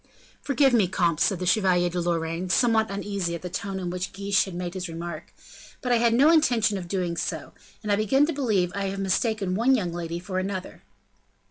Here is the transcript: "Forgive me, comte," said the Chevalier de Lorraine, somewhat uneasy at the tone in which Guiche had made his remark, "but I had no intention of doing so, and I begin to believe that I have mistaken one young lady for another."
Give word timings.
"Forgive 0.41 0.73
me, 0.73 0.87
comte," 0.87 1.19
said 1.19 1.37
the 1.37 1.45
Chevalier 1.45 1.87
de 1.87 2.01
Lorraine, 2.01 2.49
somewhat 2.49 2.89
uneasy 2.89 3.35
at 3.35 3.43
the 3.43 3.51
tone 3.51 3.77
in 3.79 3.91
which 3.91 4.13
Guiche 4.13 4.45
had 4.45 4.55
made 4.55 4.73
his 4.73 4.87
remark, 4.89 5.31
"but 5.79 5.91
I 5.91 5.97
had 5.97 6.15
no 6.15 6.31
intention 6.31 6.75
of 6.79 6.87
doing 6.87 7.15
so, 7.15 7.53
and 7.83 7.91
I 7.91 7.95
begin 7.97 8.25
to 8.25 8.33
believe 8.33 8.71
that 8.73 8.79
I 8.79 8.85
have 8.85 8.97
mistaken 8.99 9.53
one 9.53 9.75
young 9.75 9.93
lady 9.93 10.17
for 10.17 10.39
another." 10.39 10.81